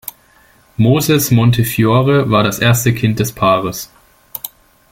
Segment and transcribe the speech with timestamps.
[0.79, 3.87] Moses Montefiore war das erste Kind des Paares.